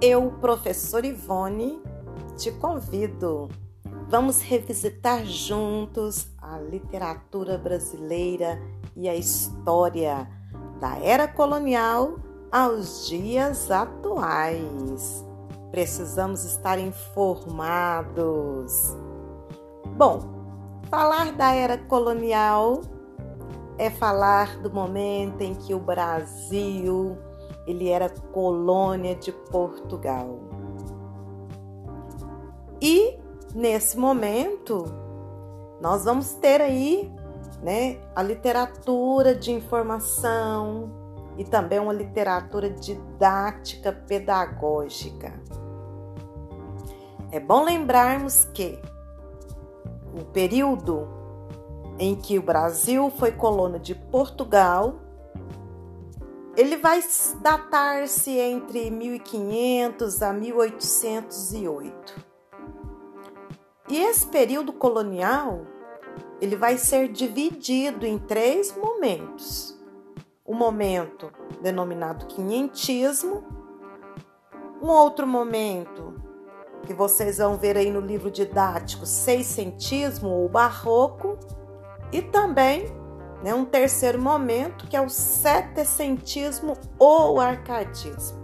[0.00, 1.82] eu, professor Ivone,
[2.36, 3.48] te convido.
[4.08, 8.60] Vamos revisitar juntos a literatura brasileira
[8.96, 10.28] e a história
[10.80, 12.16] da era colonial
[12.50, 15.24] aos dias atuais.
[15.70, 18.16] Precisamos estar informados.
[19.96, 20.20] Bom,
[20.88, 22.82] falar da era colonial
[23.76, 27.18] é falar do momento em que o Brasil
[27.68, 30.38] ele era colônia de Portugal.
[32.80, 33.18] E
[33.54, 34.86] nesse momento
[35.78, 37.12] nós vamos ter aí,
[37.62, 40.90] né, a literatura de informação
[41.36, 45.38] e também uma literatura didática pedagógica.
[47.30, 48.80] É bom lembrarmos que
[50.18, 51.06] o período
[51.98, 55.00] em que o Brasil foi colônia de Portugal
[56.58, 57.00] ele vai
[57.40, 62.26] datar-se entre 1500 a 1808.
[63.88, 65.64] E esse período colonial,
[66.40, 69.78] ele vai ser dividido em três momentos.
[70.44, 71.30] O momento
[71.62, 73.44] denominado quinhentismo,
[74.82, 76.20] um outro momento
[76.82, 81.38] que vocês vão ver aí no livro didático, seiscentismo ou barroco,
[82.10, 82.86] e também
[83.42, 83.54] né?
[83.54, 88.38] Um terceiro momento que é o setecentismo ou arcadismo.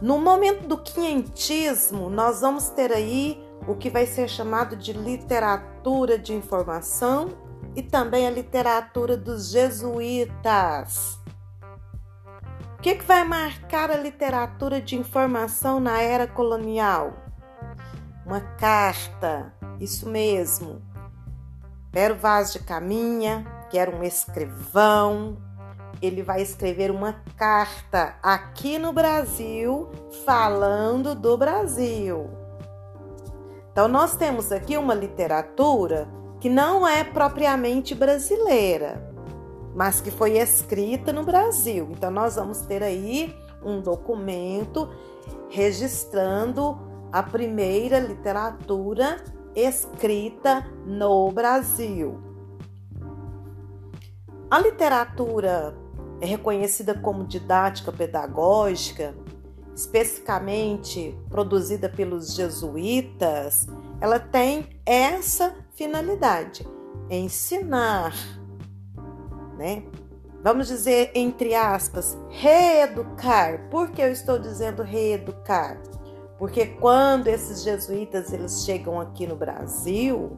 [0.00, 6.16] No momento do quinhentismo, nós vamos ter aí o que vai ser chamado de literatura
[6.16, 7.28] de informação
[7.74, 11.18] e também a literatura dos jesuítas.
[12.78, 17.12] O que, que vai marcar a literatura de informação na era colonial?
[18.24, 20.80] Uma carta, isso mesmo,
[21.90, 25.38] Pero Vaz de Caminha, que era um escrivão,
[26.00, 29.88] ele vai escrever uma carta aqui no Brasil
[30.24, 32.30] falando do Brasil.
[33.72, 36.08] Então, nós temos aqui uma literatura
[36.40, 39.12] que não é propriamente brasileira,
[39.74, 41.88] mas que foi escrita no Brasil.
[41.92, 44.88] Então, nós vamos ter aí um documento
[45.48, 46.78] registrando
[47.10, 49.22] a primeira literatura
[49.60, 52.20] escrita no Brasil.
[54.50, 55.76] A literatura
[56.20, 59.14] é reconhecida como didática pedagógica,
[59.74, 63.66] especificamente produzida pelos jesuítas,
[64.00, 66.66] ela tem essa finalidade:
[67.10, 68.14] ensinar,
[69.56, 69.84] né?
[70.42, 73.68] Vamos dizer entre aspas, reeducar.
[73.70, 75.80] Por que eu estou dizendo reeducar?
[76.38, 80.36] Porque quando esses jesuítas eles chegam aqui no Brasil,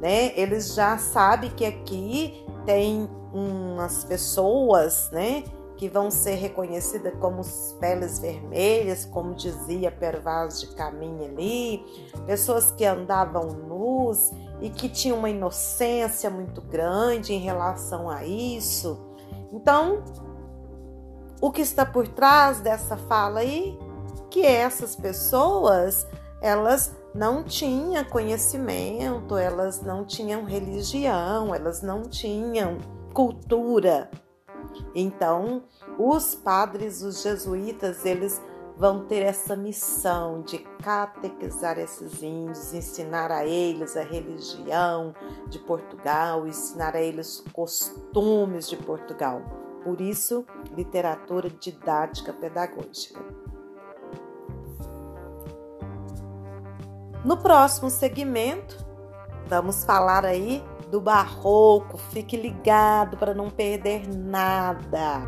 [0.00, 5.44] né, eles já sabem que aqui tem umas pessoas, né,
[5.76, 7.40] que vão ser reconhecidas como
[7.80, 11.84] peles vermelhas, como dizia Pervaz de Caminha ali,
[12.26, 14.30] pessoas que andavam nus
[14.60, 18.98] e que tinham uma inocência muito grande em relação a isso.
[19.52, 20.04] Então,
[21.40, 23.76] o que está por trás dessa fala aí
[24.34, 26.08] que essas pessoas
[26.42, 32.78] elas não tinham conhecimento, elas não tinham religião, elas não tinham
[33.12, 34.10] cultura.
[34.92, 35.62] Então,
[35.96, 38.42] os padres, os jesuítas, eles
[38.76, 45.14] vão ter essa missão de catequizar esses índios, ensinar a eles a religião
[45.46, 49.40] de Portugal, ensinar a eles os costumes de Portugal.
[49.84, 50.44] Por isso,
[50.76, 53.22] literatura didática pedagógica.
[57.24, 58.84] No próximo segmento,
[59.48, 61.96] vamos falar aí do barroco.
[61.96, 65.22] Fique ligado para não perder nada.